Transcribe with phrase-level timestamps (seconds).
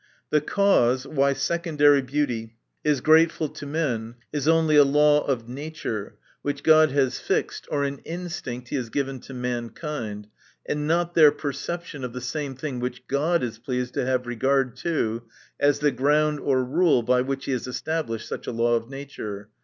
[0.31, 6.15] The cause why secondary beauty is grateful to men, is only a law of nature,
[6.41, 10.25] which God has fixed, or an instinct he has given to mankind;
[10.65, 14.75] and not their perception of the same thing which God is pleased to have regard
[14.77, 15.21] to,
[15.59, 19.49] as the ground or rule by which he has established such a law of nature.